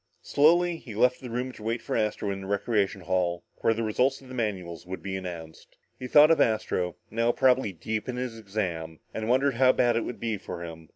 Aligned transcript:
Slowly, 0.23 0.77
he 0.77 0.95
left 0.95 1.21
the 1.21 1.29
room 1.29 1.51
to 1.51 1.61
wait 1.61 1.79
for 1.79 1.95
Astro 1.95 2.31
in 2.31 2.41
the 2.41 2.47
recreation 2.47 3.01
hall 3.01 3.43
where 3.57 3.75
the 3.75 3.83
results 3.83 4.19
of 4.19 4.29
the 4.29 4.33
manuals 4.33 4.83
would 4.83 5.03
be 5.03 5.15
announced. 5.15 5.77
He 5.99 6.07
thought 6.07 6.31
of 6.31 6.41
Astro, 6.41 6.95
now 7.11 7.31
probably 7.31 7.71
deep 7.71 8.09
in 8.09 8.15
his 8.15 8.35
exam, 8.35 8.97
and 9.13 9.29
wondered 9.29 9.53
how 9.57 9.73
bad 9.73 9.95
it 9.95 10.01
would 10.01 10.19
be 10.19 10.37
for 10.39 10.63
him. 10.63 10.89